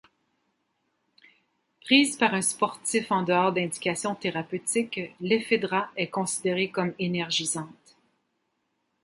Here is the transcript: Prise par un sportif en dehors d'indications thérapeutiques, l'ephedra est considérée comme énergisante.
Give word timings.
Prise 1.81 2.17
par 2.17 2.33
un 2.33 2.41
sportif 2.41 3.11
en 3.11 3.21
dehors 3.21 3.53
d'indications 3.53 4.15
thérapeutiques, 4.15 4.99
l'ephedra 5.19 5.91
est 5.95 6.09
considérée 6.09 6.71
comme 6.71 6.95
énergisante. 6.97 7.67